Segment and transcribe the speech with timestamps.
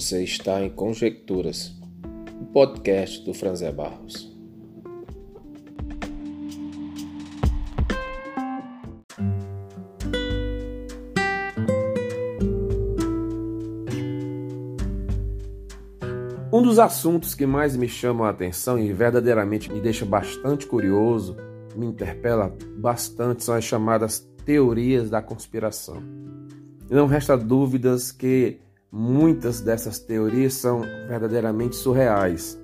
[0.00, 1.78] Você está em Conjecturas,
[2.40, 4.34] o podcast do Franzé Barros.
[16.50, 21.36] Um dos assuntos que mais me chamam a atenção e verdadeiramente me deixa bastante curioso,
[21.76, 26.02] me interpela bastante, são as chamadas teorias da conspiração.
[26.88, 28.60] Não resta dúvidas que
[28.92, 32.60] Muitas dessas teorias são verdadeiramente surreais.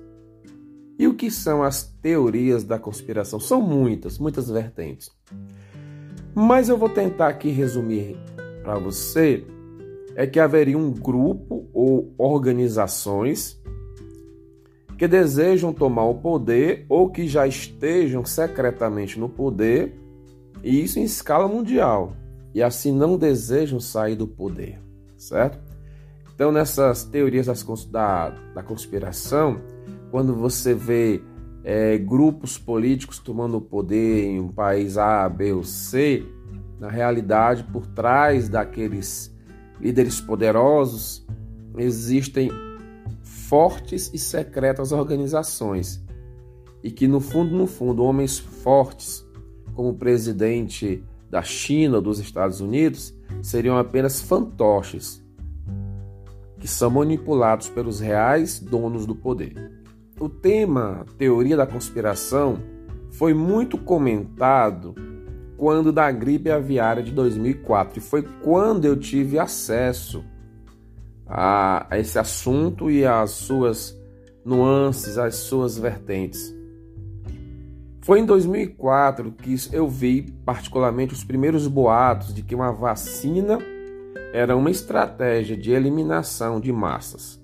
[0.99, 3.39] E o que são as teorias da conspiração?
[3.39, 5.09] São muitas, muitas vertentes.
[6.33, 8.17] Mas eu vou tentar aqui resumir
[8.63, 9.45] para você
[10.15, 13.61] é que haveria um grupo ou organizações
[14.97, 19.95] que desejam tomar o poder ou que já estejam secretamente no poder,
[20.63, 22.13] e isso em escala mundial,
[22.53, 24.79] e assim não desejam sair do poder,
[25.15, 25.66] certo?
[26.37, 29.59] Então, nessas teorias das, da, da conspiração,
[30.11, 31.19] quando você vê
[31.63, 36.23] é, grupos políticos tomando poder em um país A, B ou C,
[36.79, 39.35] na realidade, por trás daqueles
[39.81, 41.25] líderes poderosos,
[41.75, 42.51] existem
[43.23, 46.05] fortes e secretas organizações.
[46.83, 49.25] E que, no fundo, no fundo, homens fortes,
[49.73, 55.25] como o presidente da China ou dos Estados Unidos, seriam apenas fantoches
[56.67, 59.71] que são manipulados pelos reais donos do poder.
[60.19, 62.59] O tema teoria da conspiração
[63.09, 64.93] foi muito comentado
[65.55, 70.25] quando da gripe aviária de 2004 e foi quando eu tive acesso
[71.25, 73.97] a, esse assunto e às suas
[74.43, 76.53] nuances, às suas vertentes.
[78.01, 83.57] Foi em 2004 que eu vi particularmente os primeiros boatos de que uma vacina
[84.33, 87.41] era uma estratégia de eliminação de massas.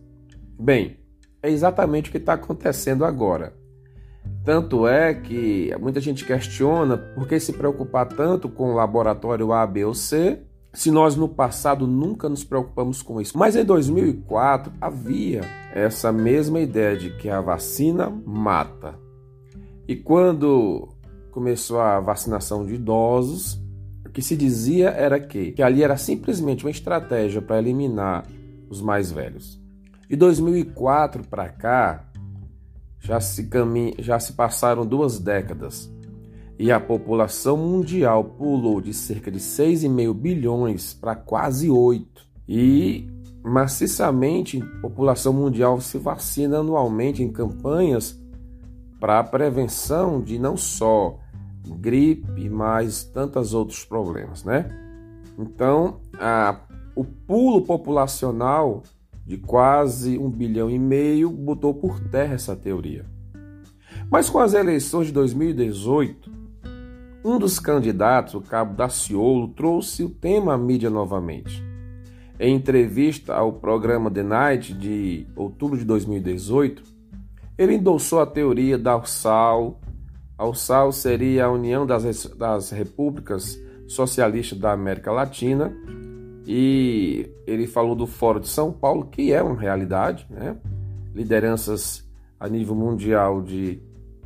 [0.60, 0.98] Bem,
[1.42, 3.54] é exatamente o que está acontecendo agora.
[4.44, 9.66] Tanto é que muita gente questiona por que se preocupar tanto com o laboratório A,
[9.66, 10.42] B ou C,
[10.74, 13.38] se nós no passado nunca nos preocupamos com isso.
[13.38, 15.42] Mas em 2004 havia
[15.74, 19.00] essa mesma ideia de que a vacina mata.
[19.88, 20.90] E quando
[21.32, 23.63] começou a vacinação de idosos,
[24.14, 28.26] que se dizia era que, que ali era simplesmente uma estratégia para eliminar
[28.70, 29.60] os mais velhos.
[30.08, 32.06] De 2004 para cá,
[33.00, 33.94] já se, camin...
[33.98, 35.92] já se passaram duas décadas
[36.60, 42.24] e a população mundial pulou de cerca de 6,5 bilhões para quase 8.
[42.48, 43.10] E
[43.44, 48.18] maciçamente a população mundial se vacina anualmente em campanhas
[49.00, 51.18] para a prevenção de não só
[51.72, 54.70] gripe, mais tantos outros problemas, né?
[55.38, 56.60] Então, a,
[56.96, 58.84] o pulo populacional
[59.26, 63.06] de quase um bilhão e meio botou por terra essa teoria.
[64.10, 66.32] Mas com as eleições de 2018,
[67.24, 71.64] um dos candidatos, o Cabo Daciolo, trouxe o tema à mídia novamente.
[72.40, 76.84] Em entrevista ao programa The Night de outubro de 2018,
[77.58, 79.80] ele endossou a teoria da Sal
[80.52, 85.72] Sal seria a União das, das Repúblicas Socialistas da América Latina
[86.46, 90.58] e ele falou do Fórum de São Paulo, que é uma realidade, né?
[91.14, 92.04] lideranças
[92.40, 93.82] a nível mundial de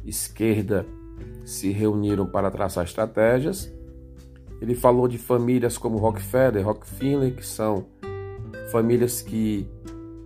[0.05, 0.85] esquerda
[1.45, 3.71] se reuniram para traçar estratégias.
[4.59, 7.85] Ele falou de famílias como Rockefeller, Rockefeller, que são
[8.71, 9.67] famílias que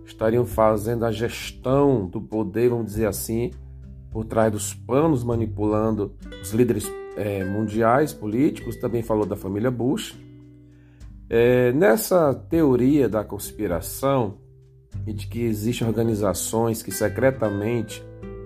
[0.06, 3.50] estariam fazendo a gestão do poder, vamos dizer assim,
[4.12, 6.86] por trás dos panos manipulando os líderes
[7.16, 10.14] é, mundiais políticos, também falou da família Bush.
[11.28, 14.38] É, nessa teoria da conspiração
[15.06, 18.04] e de que existem organizações que secretamente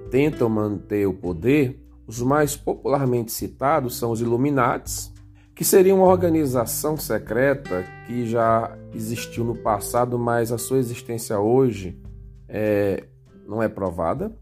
[0.09, 5.12] tentam manter o poder, os mais popularmente citados são os Illuminates,
[5.53, 12.00] que seria uma organização secreta que já existiu no passado, mas a sua existência hoje
[12.49, 13.05] é,
[13.49, 14.32] não é provada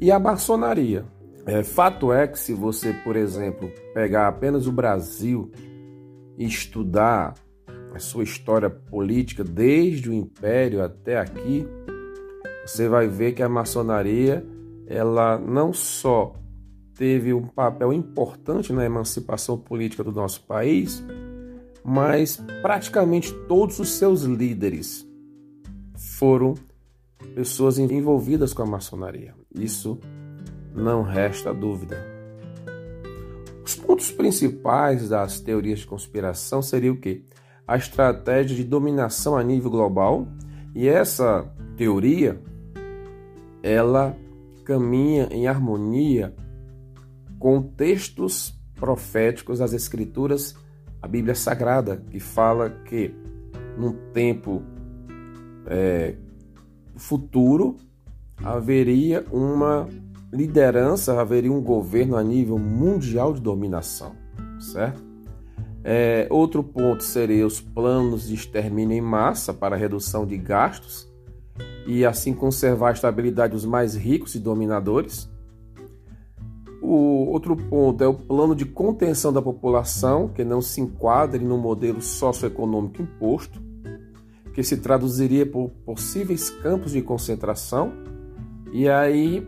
[0.00, 1.04] e a maçonaria.
[1.46, 5.50] É, fato é que se você, por exemplo, pegar apenas o Brasil
[6.36, 7.34] e estudar
[7.94, 11.66] a sua história política desde o Império até aqui,
[12.64, 14.44] você vai ver que a maçonaria
[14.88, 16.34] ela não só
[16.96, 21.02] teve um papel importante na emancipação política do nosso país,
[21.84, 25.06] mas praticamente todos os seus líderes
[26.18, 26.54] foram
[27.34, 29.34] pessoas envolvidas com a maçonaria.
[29.56, 29.98] Isso
[30.74, 31.96] não resta dúvida.
[33.64, 37.24] Os pontos principais das teorias de conspiração seriam o quê?
[37.66, 40.28] A estratégia de dominação a nível global
[40.72, 42.40] E essa teoria,
[43.62, 44.16] ela
[44.64, 46.34] caminha em harmonia
[47.38, 50.54] com textos proféticos das Escrituras,
[51.00, 53.14] a Bíblia Sagrada, que fala que
[53.76, 54.62] num tempo
[55.66, 56.14] é,
[56.96, 57.76] futuro
[58.42, 59.88] haveria uma
[60.32, 64.12] liderança, haveria um governo a nível mundial de dominação,
[64.58, 65.04] certo?
[65.82, 71.08] É, outro ponto seria os planos de extermínio em massa para redução de gastos
[71.86, 75.30] e assim conservar a estabilidade dos mais ricos e dominadores.
[76.82, 81.56] O outro ponto é o plano de contenção da população, que não se enquadre no
[81.56, 83.62] modelo socioeconômico imposto,
[84.52, 87.92] que se traduziria por possíveis campos de concentração.
[88.78, 89.42] E aí,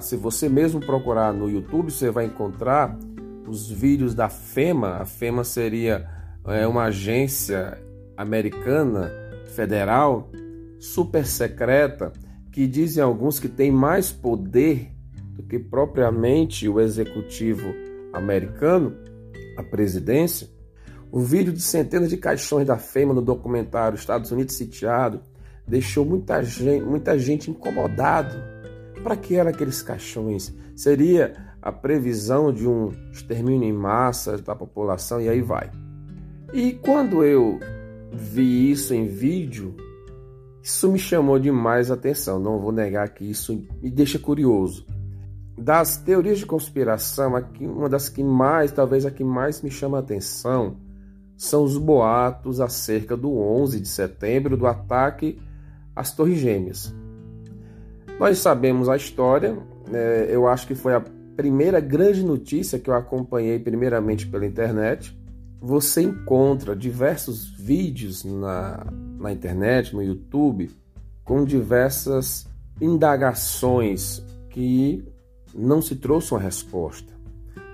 [0.00, 2.96] se você mesmo procurar no YouTube, você vai encontrar
[3.44, 4.98] os vídeos da FEMA.
[4.98, 6.08] A FEMA seria
[6.46, 7.76] é, uma agência
[8.16, 9.10] americana
[9.56, 10.30] federal
[10.78, 12.12] super secreta
[12.52, 14.92] que dizem alguns que tem mais poder
[15.34, 17.74] do que propriamente o executivo
[18.12, 18.96] americano,
[19.58, 20.48] a presidência.
[21.10, 25.20] O vídeo de centenas de caixões da FEMA no documentário Estados Unidos sitiado
[25.66, 28.36] deixou muita gente, muita gente incomodado.
[29.02, 30.54] Para que eram aqueles caixões?
[30.74, 35.70] Seria a previsão de um extermínio em massa da população e aí vai.
[36.52, 37.58] E quando eu
[38.12, 39.74] vi isso em vídeo,
[40.62, 44.86] isso me chamou demais a atenção, não vou negar que isso me deixa curioso.
[45.58, 50.00] Das teorias de conspiração, uma das que mais, talvez a que mais me chama a
[50.00, 50.76] atenção,
[51.36, 55.38] são os boatos acerca do 11 de setembro, do ataque
[55.96, 56.94] às Torres Gêmeas.
[58.20, 59.58] Nós sabemos a história,
[59.88, 60.26] né?
[60.28, 61.02] eu acho que foi a
[61.34, 65.18] primeira grande notícia que eu acompanhei primeiramente pela internet.
[65.60, 68.86] Você encontra diversos vídeos na,
[69.18, 70.70] na internet, no YouTube,
[71.24, 72.46] com diversas
[72.80, 75.04] indagações que
[75.54, 77.16] não se trouxe uma resposta.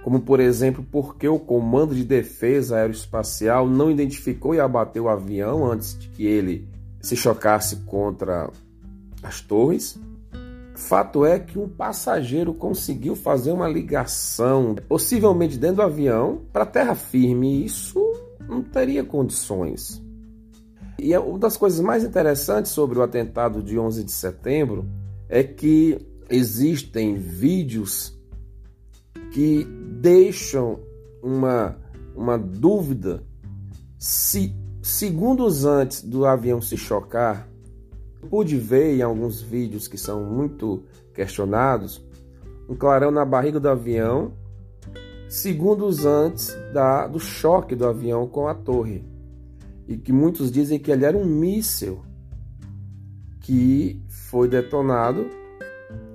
[0.03, 5.09] Como, por exemplo, por que o Comando de Defesa Aeroespacial não identificou e abateu o
[5.09, 6.69] avião antes de que ele
[7.03, 8.49] se chocasse contra
[9.23, 9.99] as torres?
[10.75, 16.95] Fato é que um passageiro conseguiu fazer uma ligação, possivelmente dentro do avião, para terra
[16.95, 18.01] firme, isso
[18.49, 20.03] não teria condições.
[20.99, 24.87] E é uma das coisas mais interessantes sobre o atentado de 11 de setembro
[25.29, 25.99] é que
[26.31, 28.17] existem vídeos
[29.33, 29.65] que
[30.01, 30.79] deixam
[31.23, 31.77] uma,
[32.15, 33.23] uma dúvida
[33.99, 37.49] se segundos antes do avião se chocar,
[38.29, 40.83] pude ver em alguns vídeos que são muito
[41.15, 42.05] questionados
[42.69, 44.33] um clarão na barriga do avião
[45.29, 49.03] segundos antes da, do choque do avião com a torre.
[49.89, 52.03] E que muitos dizem que ele era um míssil
[53.41, 54.01] que
[54.31, 55.27] foi detonado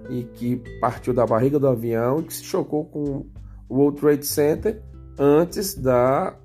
[0.09, 3.25] e que partiu da barriga do avião e que se chocou com
[3.67, 4.81] o World Trade Center
[5.17, 6.37] antes da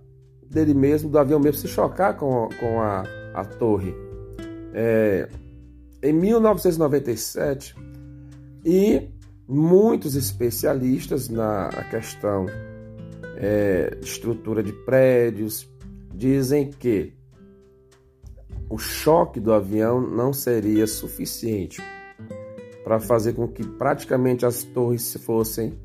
[0.53, 3.05] dele mesmo, do avião mesmo se chocar com, com a,
[3.35, 3.95] a torre.
[4.75, 5.29] É,
[6.03, 7.75] em 1997,
[8.65, 9.09] e
[9.47, 12.47] muitos especialistas na questão
[13.37, 15.69] é, estrutura de prédios,
[16.15, 17.13] dizem que
[18.71, 21.83] o choque do avião não seria suficiente
[22.85, 25.79] para fazer com que praticamente as torres fossem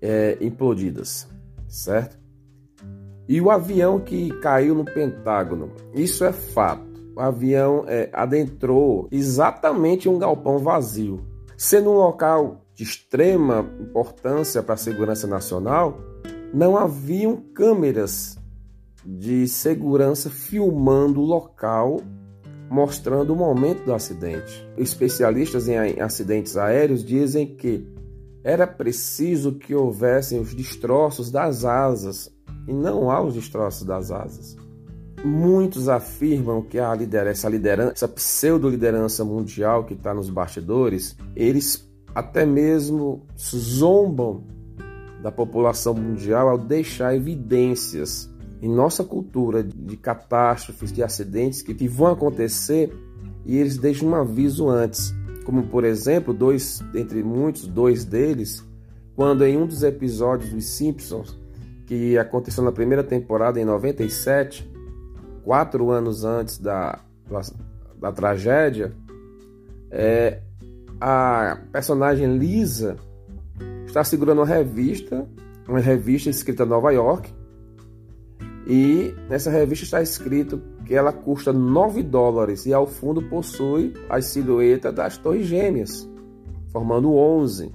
[0.00, 1.28] é, implodidas,
[1.68, 2.17] certo?
[3.28, 6.88] E o avião que caiu no Pentágono, isso é fato.
[7.14, 11.20] O avião é, adentrou exatamente um galpão vazio,
[11.54, 15.98] sendo um local de extrema importância para a segurança nacional.
[16.54, 18.38] Não haviam câmeras
[19.04, 22.00] de segurança filmando o local,
[22.70, 24.66] mostrando o momento do acidente.
[24.78, 27.86] Especialistas em acidentes aéreos dizem que
[28.42, 32.30] era preciso que houvessem os destroços das asas
[32.68, 34.54] e não há os destroços das asas.
[35.24, 41.88] Muitos afirmam que a liderança, essa liderança, essa pseudo-liderança mundial que está nos bastidores, eles
[42.14, 44.44] até mesmo zombam
[45.22, 51.88] da população mundial ao deixar evidências em nossa cultura de catástrofes, de acidentes que, que
[51.88, 52.92] vão acontecer
[53.44, 55.14] e eles deixam um aviso antes.
[55.44, 58.62] Como, por exemplo, dois, entre muitos, dois deles,
[59.16, 61.36] quando em um dos episódios dos Simpsons,
[61.88, 64.70] que aconteceu na primeira temporada em 97,
[65.42, 67.40] quatro anos antes da, da,
[67.98, 68.92] da tragédia,
[69.90, 70.42] é,
[71.00, 72.96] a personagem Lisa
[73.86, 75.26] está segurando uma revista,
[75.66, 77.32] uma revista escrita em Nova York,
[78.66, 84.20] E nessa revista está escrito que ela custa 9 dólares e ao fundo possui a
[84.20, 86.06] silhueta das Torres Gêmeas,
[86.70, 87.72] formando 11.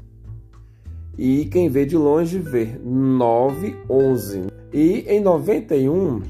[1.17, 4.47] E quem vê de longe vê 9, 11.
[4.73, 6.21] E em 91,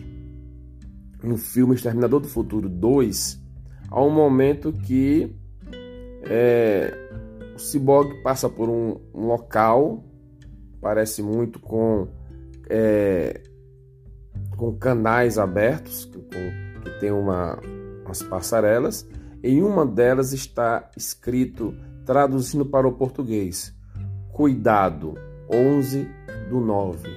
[1.23, 3.41] no filme Exterminador do Futuro 2,
[3.89, 5.33] há um momento que
[6.23, 6.93] é,
[7.55, 10.03] o Cyborg passa por um, um local,
[10.81, 12.09] parece muito com,
[12.69, 13.41] é,
[14.57, 17.57] com canais abertos, com, que tem uma,
[18.03, 19.07] umas passarelas.
[19.41, 21.73] Em uma delas está escrito,
[22.05, 23.73] traduzindo para o português,
[24.33, 25.13] Cuidado,
[25.47, 26.07] 11
[26.49, 27.07] do 9.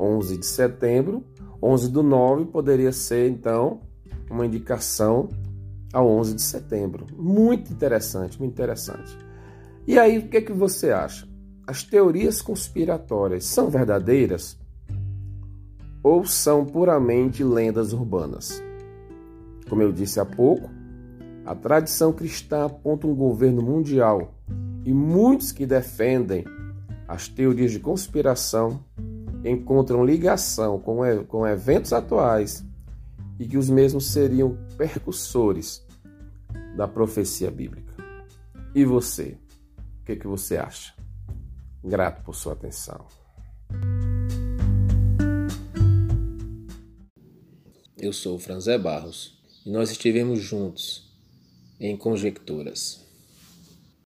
[0.00, 1.22] 11 de setembro,
[1.62, 3.82] 11 do 9 poderia ser então
[4.30, 5.28] uma indicação
[5.92, 7.06] ao 11 de setembro.
[7.14, 9.18] Muito interessante, muito interessante.
[9.86, 11.28] E aí, o que, é que você acha?
[11.66, 14.58] As teorias conspiratórias são verdadeiras
[16.02, 18.62] ou são puramente lendas urbanas?
[19.68, 20.70] Como eu disse há pouco,
[21.44, 24.37] a tradição cristã aponta um governo mundial
[24.84, 26.44] e muitos que defendem
[27.06, 28.84] as teorias de conspiração
[29.44, 32.64] encontram ligação com, com eventos atuais
[33.38, 35.86] e que os mesmos seriam percussores
[36.76, 37.94] da profecia bíblica.
[38.74, 39.38] E você?
[40.00, 40.94] O que, que você acha?
[41.82, 43.06] Grato por sua atenção.
[47.96, 51.12] Eu sou o Franzé Barros e nós estivemos juntos
[51.80, 53.07] em Conjecturas.